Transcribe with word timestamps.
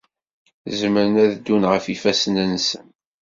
Zemren 0.79 1.13
ad 1.23 1.31
ddun 1.35 1.63
ɣef 1.71 1.85
yifassen-nsen. 1.87 2.85